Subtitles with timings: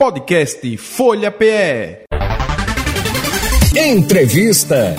[0.00, 2.04] Podcast Folha PE.
[3.76, 4.96] Entrevista.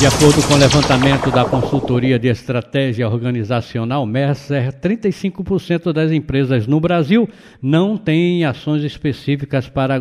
[0.00, 6.80] De acordo com o levantamento da consultoria de estratégia organizacional Mercer, 35% das empresas no
[6.80, 7.28] Brasil
[7.62, 10.00] não têm ações específicas para,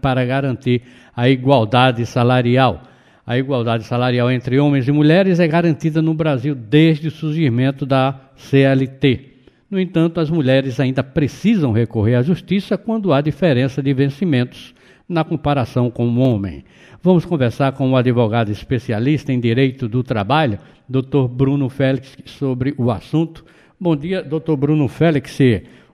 [0.00, 0.82] para garantir
[1.12, 2.80] a igualdade salarial.
[3.26, 8.20] A igualdade salarial entre homens e mulheres é garantida no Brasil desde o surgimento da
[8.36, 9.35] CLT.
[9.68, 14.72] No entanto, as mulheres ainda precisam recorrer à justiça quando há diferença de vencimentos
[15.08, 16.64] na comparação com o homem.
[17.02, 21.26] Vamos conversar com o advogado especialista em direito do trabalho, Dr.
[21.28, 23.44] Bruno Félix, sobre o assunto.
[23.78, 24.54] Bom dia, Dr.
[24.56, 25.38] Bruno Félix.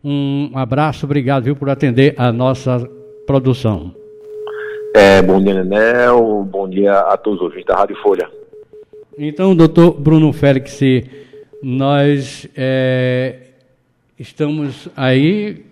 [0.05, 2.79] Um abraço, obrigado viu, por atender a nossa
[3.27, 3.95] produção.
[4.95, 6.45] É, bom dia, Nenel.
[6.45, 8.29] Bom dia a todos os ouvintes da Rádio Folha.
[9.17, 10.81] Então, doutor Bruno Félix,
[11.63, 13.52] nós é,
[14.23, 15.67] estamos aí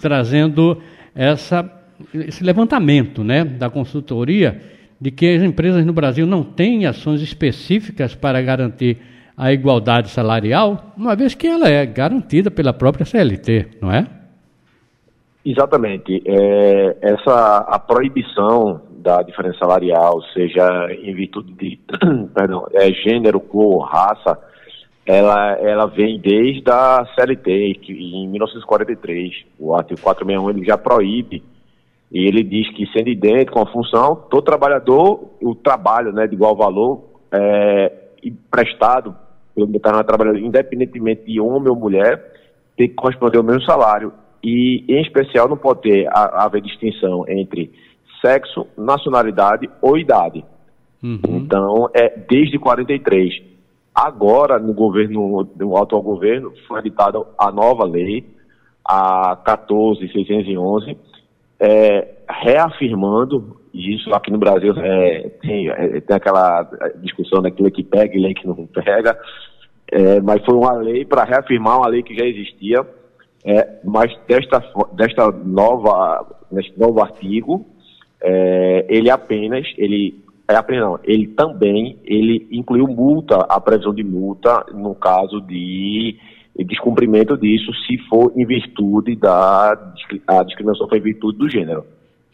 [0.00, 0.80] trazendo
[1.14, 1.68] essa,
[2.14, 4.60] esse levantamento né, da consultoria
[5.00, 8.98] de que as empresas no Brasil não têm ações específicas para garantir
[9.36, 14.06] a igualdade salarial, uma vez que ela é garantida pela própria CLT, não é?
[15.44, 16.22] Exatamente.
[16.26, 21.78] É, essa a proibição da diferença salarial, seja em virtude de
[22.34, 24.38] perdão, é, gênero, cor, raça,
[25.06, 31.44] ela, ela vem desde a CLT, que em 1943, o artigo 461 ele já proíbe,
[32.10, 36.34] e ele diz que sendo idêntico com a função, todo trabalhador, o trabalho né, de
[36.34, 37.92] igual valor, é,
[38.50, 39.14] prestado
[39.54, 42.32] pelo determinado trabalhador, independentemente de homem ou mulher,
[42.76, 44.12] tem que corresponder ao mesmo salário.
[44.42, 47.72] E, em especial, não pode ter, haver distinção entre
[48.20, 50.44] sexo, nacionalidade ou idade.
[51.02, 51.20] Uhum.
[51.24, 53.55] Então, é desde 43
[53.96, 58.26] Agora, no governo, no atual governo, foi editada a nova lei,
[58.84, 60.98] a 14.611,
[61.58, 64.12] é, reafirmando isso.
[64.14, 66.64] Aqui no Brasil é, tem, é, tem, aquela
[66.96, 69.18] discussão daquilo que pega e lei que não pega,
[69.90, 72.86] é, mas foi uma lei para reafirmar uma lei que já existia,
[73.46, 74.62] é, mas desta,
[74.92, 77.64] desta nova, neste novo artigo,
[78.20, 84.04] é, ele apenas, ele é apenas não, ele também ele incluiu multa, a previsão de
[84.04, 86.16] multa no caso de
[86.64, 89.78] descumprimento disso, se for em virtude da
[90.26, 91.84] a discriminação foi em virtude do gênero.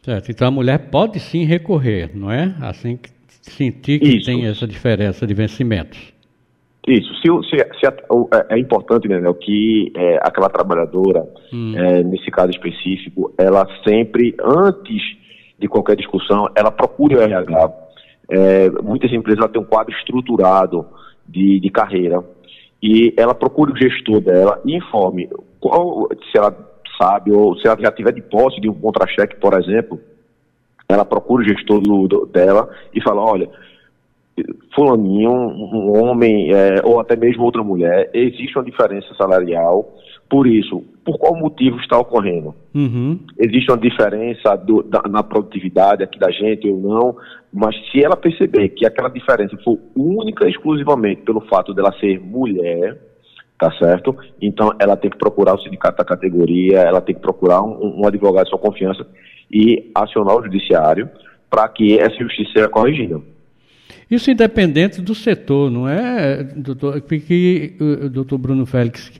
[0.02, 2.54] Certo, então a mulher pode sim recorrer, não é?
[2.60, 4.26] Assim que sentir que Isso.
[4.26, 6.12] tem essa diferença de vencimentos.
[6.86, 11.74] Isso, se, se, se é, é importante, né, que é, aquela trabalhadora, hum.
[11.76, 15.00] é, nesse caso específico, ela sempre, antes
[15.58, 17.72] de qualquer discussão, ela procure o RH,
[18.32, 20.86] é, muitas empresas têm um quadro estruturado
[21.28, 22.24] de, de carreira
[22.82, 25.28] e ela procura o gestor dela e informe
[25.60, 26.56] qual, se ela
[27.00, 30.00] sabe ou se ela já tiver de posse de um contra-cheque, por exemplo,
[30.88, 33.50] ela procura o gestor do, do, dela e fala, olha,
[34.74, 39.94] fulaninho, um homem é, ou até mesmo outra mulher, existe uma diferença salarial
[40.28, 42.54] por isso, por qual motivo está ocorrendo?
[42.74, 43.20] Uhum.
[43.38, 47.16] Existe uma diferença do, da, na produtividade aqui da gente ou não,
[47.52, 52.18] mas se ela perceber que aquela diferença for única e exclusivamente pelo fato dela ser
[52.18, 52.98] mulher,
[53.58, 54.16] tá certo?
[54.40, 58.06] Então ela tem que procurar o sindicato da categoria, ela tem que procurar um, um
[58.06, 59.06] advogado de sua confiança
[59.52, 61.10] e acionar o judiciário
[61.50, 63.20] para que essa justiça seja corrigida.
[64.10, 67.00] Isso independente do setor, não é, doutor?
[67.02, 69.12] Porque o doutor Bruno Félix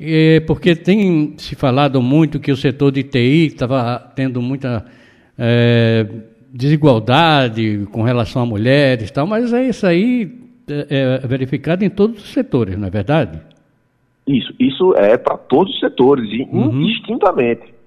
[0.00, 4.84] é, porque tem se falado muito que o setor de TI estava tendo muita
[5.36, 6.06] é,
[6.52, 10.30] desigualdade com relação a mulheres tal, mas é isso aí
[10.68, 13.40] é, é verificado em todos os setores, não é verdade?
[14.26, 16.70] Isso, isso é para todos os setores, uhum.
[16.72, 17.78] indistintamente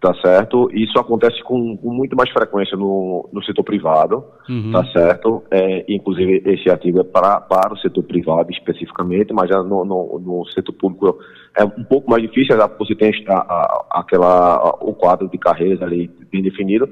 [0.00, 0.70] tá certo?
[0.72, 4.72] Isso acontece com, com muito mais frequência no, no setor privado, uhum.
[4.72, 5.42] tá certo?
[5.50, 10.18] É, inclusive, esse artigo é para, para o setor privado especificamente, mas já no, no,
[10.18, 11.18] no setor público
[11.56, 16.10] é um pouco mais difícil, você tem a, a, aquela, o quadro de carreiras ali
[16.30, 16.88] bem definido,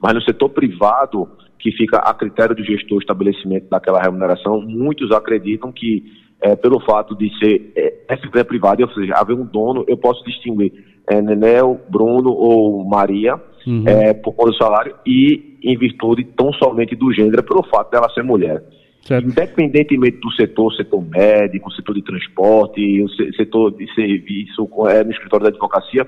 [0.00, 1.28] mas no setor privado,
[1.58, 6.04] que fica a critério do gestor o estabelecimento daquela remuneração, muitos acreditam que
[6.40, 9.96] é, pelo fato de ser é, essa empresa privada, ou seja, haver um dono, eu
[9.96, 10.72] posso distinguir
[11.08, 13.84] é, Nenel, Bruno ou Maria uhum.
[13.86, 18.10] é, por conta do salário e em virtude tão somente do gênero pelo fato dela
[18.10, 18.62] ser mulher.
[19.02, 19.26] Certo.
[19.26, 25.44] Independentemente do setor, setor médico, setor de transporte, o setor de serviço, é, no escritório
[25.44, 26.06] da advocacia,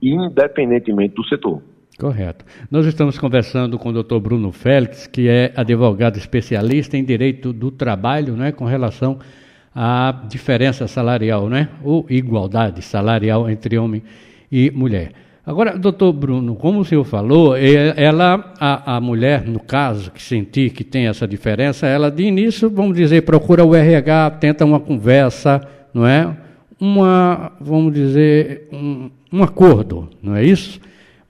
[0.00, 1.60] independentemente do setor.
[1.98, 2.44] Correto.
[2.70, 7.72] Nós estamos conversando com o doutor Bruno Félix, que é advogado especialista em direito do
[7.72, 9.18] trabalho, né, com relação
[9.80, 11.68] a diferença salarial, né?
[11.84, 14.02] ou igualdade salarial entre homem
[14.50, 15.12] e mulher.
[15.48, 20.68] Agora, doutor Bruno, como o senhor falou, ela, a, a mulher, no caso, que sentir
[20.74, 25.66] que tem essa diferença, ela de início, vamos dizer, procura o RH, tenta uma conversa,
[25.94, 26.36] não é?
[26.78, 30.78] Uma, vamos dizer, um, um acordo, não é isso?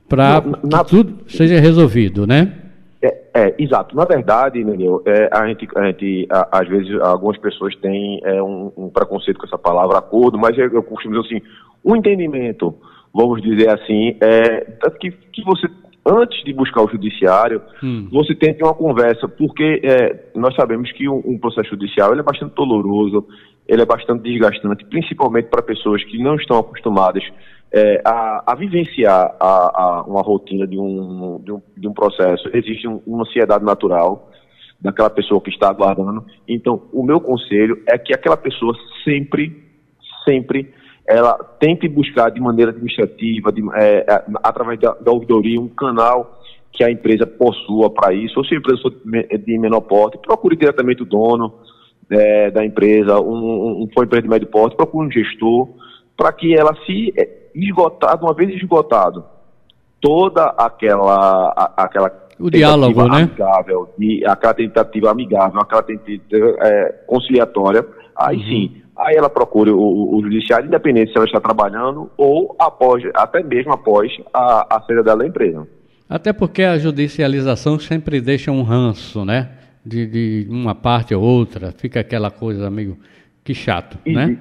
[0.09, 2.55] Para que tudo seja resolvido, né?
[3.01, 3.95] É, é, exato.
[3.95, 8.43] Na verdade, Daniel, é, a gente, a gente a, às vezes, algumas pessoas têm é,
[8.43, 11.47] um, um, preconceito com essa palavra acordo, mas eu, eu costumo dizer assim,
[11.85, 12.75] o um entendimento
[13.13, 14.61] vamos dizer assim, é,
[15.01, 15.67] que, que você,
[16.07, 18.09] antes de buscar o judiciário, hum.
[18.11, 22.13] você tem que ter uma conversa, porque é, nós sabemos que um, um processo judicial
[22.13, 23.27] ele é bastante doloroso,
[23.67, 27.23] ele é bastante desgastante, principalmente para pessoas que não estão acostumadas
[27.73, 32.49] é, a, a, vivenciar a, a, uma rotina de um, de um, de um processo.
[32.55, 34.31] Existe um, uma ansiedade natural
[34.81, 36.25] daquela pessoa que está aguardando.
[36.47, 38.75] Então, o meu conselho é que aquela pessoa
[39.05, 39.65] sempre,
[40.25, 40.73] sempre
[41.09, 46.39] ela tente buscar de maneira administrativa, de, é, é, através da, da ouvidoria, um canal
[46.71, 50.55] que a empresa possua para isso, ou se a empresa for de menor porte, procure
[50.55, 51.55] diretamente o dono
[52.11, 55.71] é, da empresa, um, um, for empresa de médio porte, procure um gestor,
[56.15, 59.25] para que ela se é, esgotar, uma vez esgotado,
[60.03, 63.23] toda aquela, a, aquela o diálogo, né?
[63.23, 67.85] amigável, de, aquela tentativa amigável, aquela tentativa é, conciliatória,
[68.15, 68.45] aí uhum.
[68.45, 73.43] sim aí ela procura o, o, judiciário, independente se ela está trabalhando ou após, até
[73.43, 75.67] mesmo após a, a saída dela da empresa.
[76.09, 79.51] Até porque a judicialização sempre deixa um ranço, né?
[79.85, 82.99] De, de uma parte ou outra, fica aquela coisa meio
[83.43, 84.39] que chato, e, né?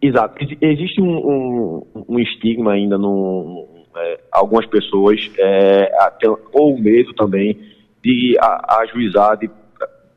[0.00, 0.42] exato.
[0.60, 7.58] Existe um, um, um, estigma ainda no é, algumas pessoas, é, até, ou medo também
[8.02, 8.36] de
[8.68, 9.50] ajuizar, de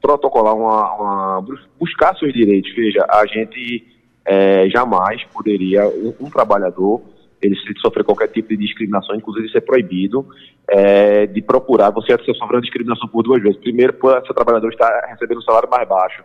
[0.05, 1.45] protocolar uma, uma,
[1.79, 2.71] buscar seus direitos.
[2.75, 3.83] Veja, a gente
[4.23, 7.01] é, jamais poderia, um, um, trabalhador,
[7.41, 10.27] ele se sofrer qualquer tipo de discriminação, inclusive é proibido,
[10.69, 13.59] é, de procurar, você está sofrendo discriminação por duas vezes.
[13.59, 16.23] Primeiro, por essa trabalhadora está recebendo um salário mais baixo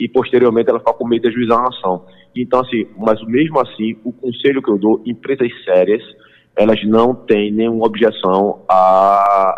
[0.00, 2.06] e posteriormente ela fica com medo de ajuizar uma ação.
[2.34, 6.02] Então, assim, mas mesmo assim, o conselho que eu dou, empresas sérias,
[6.56, 9.57] elas não têm nenhuma objeção a,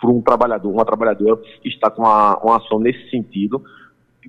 [0.00, 3.62] para um trabalhador, uma trabalhadora está com uma, uma ação nesse sentido,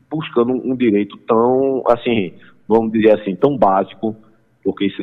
[0.09, 2.33] buscando um, um, direito tão, assim,
[2.68, 4.15] vamos dizer assim, tão básico,
[4.63, 5.01] porque isso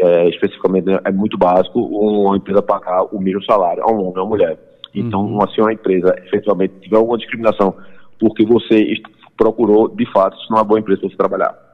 [0.00, 4.18] é, especificamente é muito básico, uma empresa pagar o mesmo salário a um homem ou
[4.18, 4.58] a uma mulher.
[4.94, 5.46] Então, uhum.
[5.48, 7.74] se uma empresa efetivamente tiver alguma discriminação
[8.18, 8.94] porque você
[9.36, 11.68] procurou, de fato, isso não é uma boa empresa para você trabalhar.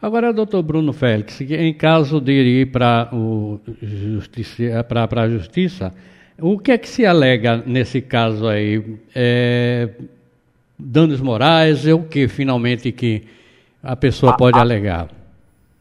[0.00, 5.92] Agora, doutor Bruno Félix, em caso de ir para a justiça,
[6.40, 8.98] o que é que se alega nesse caso aí?
[9.14, 9.90] É,
[10.78, 13.24] danos morais é o que finalmente que
[13.82, 15.08] a pessoa a, pode a, alegar?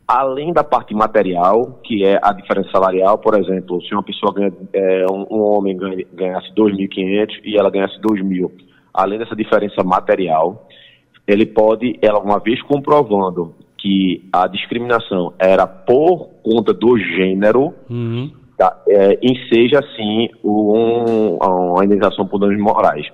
[0.08, 4.52] Além da parte material, que é a diferença salarial, por exemplo, se uma pessoa ganha,
[4.74, 8.52] é, um, um, homem ganha, ganhasse 2.500 e ela ganhasse 2.000,
[8.94, 10.68] além dessa diferença material,
[11.28, 18.39] ele pode, ela uma vez comprovando que a discriminação era por conta do gênero, uhum
[18.60, 23.08] tá, é, enseja, sim, um, uma indenização por danos morais.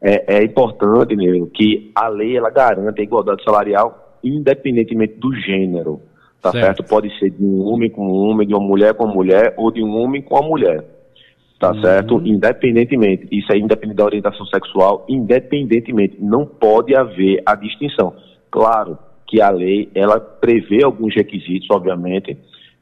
[0.00, 6.00] É, é importante, mesmo, que a lei ela garante a igualdade salarial independentemente do gênero,
[6.40, 6.64] tá certo.
[6.64, 6.84] certo?
[6.84, 9.72] Pode ser de um homem com um homem, de uma mulher com uma mulher, ou
[9.72, 10.84] de um homem com uma mulher,
[11.58, 11.80] tá uhum.
[11.80, 12.22] certo?
[12.24, 18.14] Independentemente, isso é independente da orientação sexual, independentemente, não pode haver a distinção.
[18.50, 22.36] Claro que a lei, ela prevê alguns requisitos, obviamente,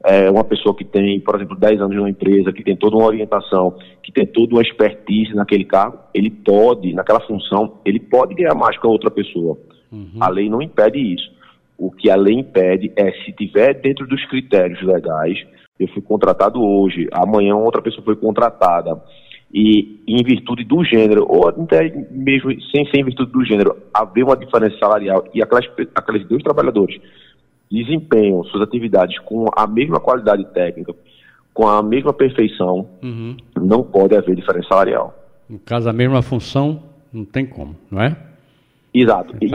[0.05, 3.07] é, uma pessoa que tem, por exemplo, 10 anos numa empresa, que tem toda uma
[3.07, 8.55] orientação, que tem toda uma expertise naquele cargo, ele pode, naquela função, ele pode ganhar
[8.55, 9.57] mais que a outra pessoa.
[9.91, 10.17] Uhum.
[10.19, 11.31] A lei não impede isso.
[11.77, 15.37] O que a lei impede é se tiver dentro dos critérios legais,
[15.79, 19.01] eu fui contratado hoje, amanhã outra pessoa foi contratada,
[19.53, 24.23] e em virtude do gênero, ou até mesmo sem ser em virtude do gênero, haver
[24.23, 26.99] uma diferença salarial e aquelas, aqueles dois trabalhadores
[27.71, 30.93] desempenham suas atividades com a mesma qualidade técnica,
[31.53, 33.35] com a mesma perfeição, uhum.
[33.59, 35.13] não pode haver diferença salarial.
[35.49, 38.15] No caso, a mesma função, não tem como, não é?
[38.93, 39.35] Exato.
[39.41, 39.49] E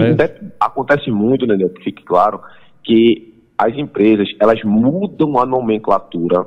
[0.61, 2.41] acontece muito, Daniel, que fique claro,
[2.83, 6.47] que as empresas, elas mudam a nomenclatura,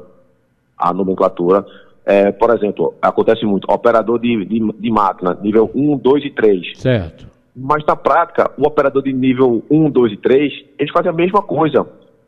[0.77, 1.65] a nomenclatura,
[2.05, 6.77] é, por exemplo, acontece muito, operador de, de, de máquina, nível 1, 2 e 3.
[6.77, 7.27] Certo.
[7.55, 11.41] Mas na prática, o operador de nível 1, 2 e 3, eles fazem a mesma
[11.41, 11.81] coisa.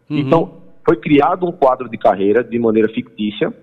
[0.10, 0.18] Uhum.
[0.18, 0.54] Então,
[0.86, 3.54] foi criado um quadro de carreira de maneira fictícia,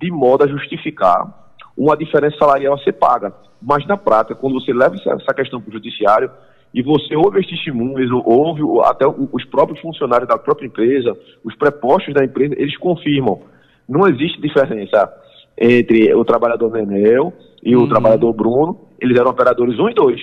[0.00, 1.42] de modo a justificar
[1.76, 3.32] uma diferença salarial a ser paga.
[3.60, 6.28] Mas na prática, quando você leva essa questão para o judiciário,
[6.74, 12.14] e você ouve as testemunhas, ouve até os próprios funcionários da própria empresa, os prepostos
[12.14, 13.42] da empresa, eles confirmam.
[13.88, 15.12] Não existe diferença
[15.56, 17.84] entre o trabalhador Nenel e uhum.
[17.84, 20.20] o trabalhador Bruno, eles eram operadores 1 e 2.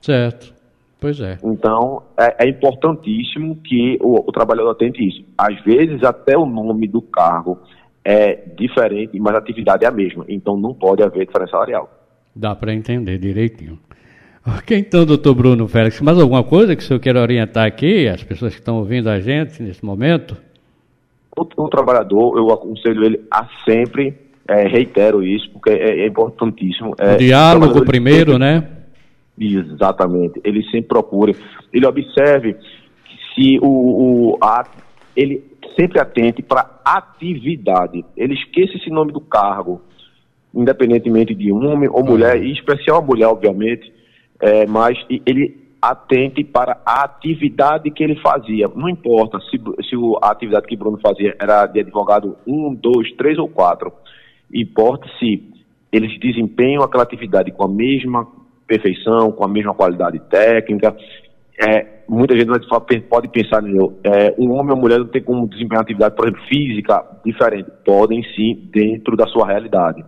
[0.00, 0.58] Certo.
[1.00, 1.38] Pois é.
[1.44, 5.24] Então, é, é importantíssimo que o, o, trabalhador atente isso.
[5.36, 7.58] Às vezes, até o nome do cargo
[8.04, 10.24] é diferente, mas a atividade é a mesma.
[10.28, 11.88] Então, não pode haver diferença salarial.
[12.34, 13.78] Dá para entender direitinho.
[14.46, 18.24] Ok, então, doutor Bruno Félix, mais alguma coisa que o senhor queira orientar aqui, as
[18.24, 20.36] pessoas que estão ouvindo a gente nesse momento?
[21.36, 24.14] O, o trabalhador, eu aconselho ele a sempre,
[24.48, 26.94] é, reitero isso, porque é, é importantíssimo.
[26.98, 28.77] É, o diálogo primeiro, né?
[29.38, 30.40] Exatamente.
[30.44, 31.36] Ele sempre procure,
[31.72, 32.56] ele observe
[33.34, 34.64] se o, o a,
[35.16, 35.44] ele
[35.78, 38.04] sempre atente para atividade.
[38.16, 39.80] Ele esqueça esse nome do cargo,
[40.54, 43.92] independentemente de homem ou mulher, e especial a mulher, obviamente,
[44.40, 48.68] é, mas ele atente para a atividade que ele fazia.
[48.74, 53.38] Não importa se, se a atividade que Bruno fazia era de advogado um, dois, três
[53.38, 53.92] ou quatro.
[54.52, 55.42] Importa se
[55.92, 58.26] eles desempenham aquela atividade com a mesma
[58.68, 60.94] perfeição, com a mesma qualidade técnica.
[61.58, 62.46] É, muita gente
[63.08, 63.64] pode pensar.
[64.04, 67.68] É, um homem ou mulher não tem como desempenhar atividade, por exemplo, física diferente.
[67.84, 70.04] Podem sim, dentro da sua realidade.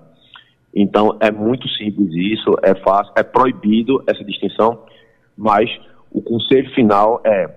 [0.73, 4.85] Então, é muito simples isso, é fácil, é proibido essa distinção,
[5.37, 5.69] mas
[6.13, 7.49] o conselho final é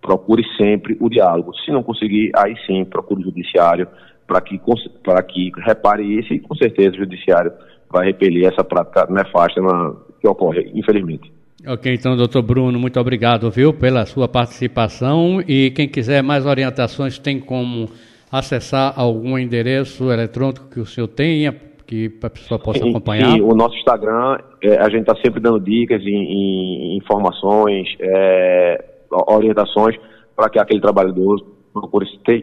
[0.00, 1.52] procure sempre o diálogo.
[1.64, 3.88] Se não conseguir, aí sim, procure o judiciário
[4.26, 4.60] para que,
[5.02, 7.52] para que repare isso e com certeza o judiciário
[7.90, 11.32] vai repelir essa prática nefasta na, que ocorre, infelizmente.
[11.66, 17.18] Ok, então, doutor Bruno, muito obrigado, viu, pela sua participação e quem quiser mais orientações
[17.18, 17.88] tem como
[18.32, 21.54] acessar algum endereço eletrônico que o senhor tenha
[21.90, 23.32] que a pessoa possa acompanhar?
[23.32, 28.84] Sim, o nosso Instagram, é, a gente está sempre dando dicas e, informações, é,
[29.26, 29.96] orientações
[30.36, 31.44] para que aquele trabalhador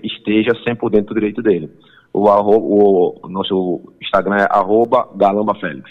[0.03, 1.69] esteja sempre por dentro do direito dele.
[2.12, 5.89] O, o, o nosso Instagram é arroba galambafélix.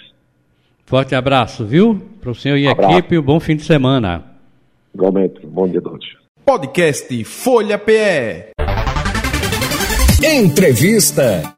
[0.86, 2.00] Forte abraço, viu?
[2.20, 4.24] Para o senhor e a equipe, um bom fim de semana.
[4.94, 6.06] Igualmente, bom dia a todos.
[6.44, 8.52] Podcast Folha PE.
[10.22, 11.52] Entrevista.